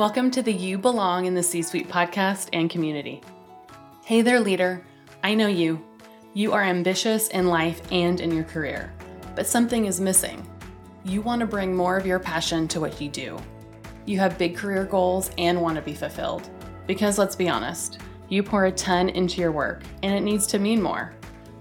[0.00, 3.20] Welcome to the You Belong in the C Suite podcast and community.
[4.02, 4.82] Hey there, leader.
[5.22, 5.84] I know you.
[6.32, 8.94] You are ambitious in life and in your career,
[9.36, 10.48] but something is missing.
[11.04, 13.36] You want to bring more of your passion to what you do.
[14.06, 16.48] You have big career goals and want to be fulfilled.
[16.86, 17.98] Because let's be honest,
[18.30, 21.12] you pour a ton into your work and it needs to mean more.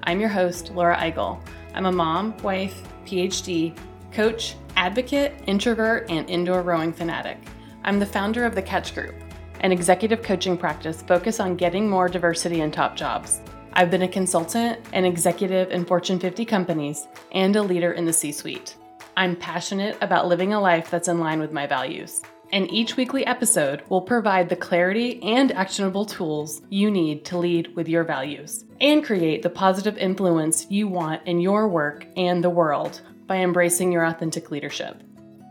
[0.03, 1.45] I'm your host, Laura Eigel.
[1.73, 3.77] I'm a mom, wife, PhD,
[4.13, 7.37] coach, advocate, introvert, and indoor rowing fanatic.
[7.85, 9.15] I'm the founder of the Catch Group,
[9.61, 13.39] an executive coaching practice focused on getting more diversity in top jobs.
[13.71, 18.11] I've been a consultant, an executive in Fortune 50 companies, and a leader in the
[18.11, 18.75] C suite.
[19.15, 22.21] I'm passionate about living a life that's in line with my values.
[22.51, 27.75] And each weekly episode will provide the clarity and actionable tools you need to lead
[27.75, 32.49] with your values and create the positive influence you want in your work and the
[32.49, 35.01] world by embracing your authentic leadership.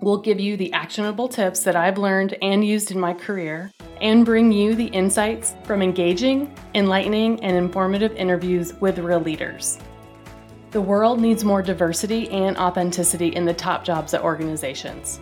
[0.01, 4.25] We'll give you the actionable tips that I've learned and used in my career and
[4.25, 9.81] bring you the insights from engaging, enlightening, and informative interviews with real leaders.
[10.71, 15.19] The world needs more diversity and authenticity in the top jobs at organizations.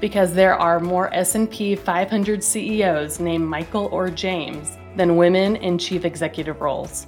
[0.00, 6.04] Because there are more S&P 500 CEOs named Michael or James than women in chief
[6.04, 7.06] executive roles.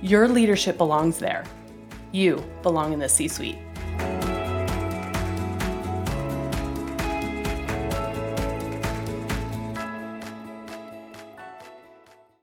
[0.00, 1.44] Your leadership belongs there.
[2.12, 3.58] You belong in the C-suite.